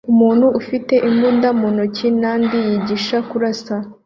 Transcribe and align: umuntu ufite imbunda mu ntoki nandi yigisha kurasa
umuntu 0.11 0.45
ufite 0.59 0.93
imbunda 1.09 1.49
mu 1.59 1.67
ntoki 1.75 2.07
nandi 2.21 2.57
yigisha 2.67 3.17
kurasa 3.29 3.75